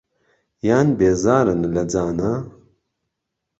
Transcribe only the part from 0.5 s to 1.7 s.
یان بێزارن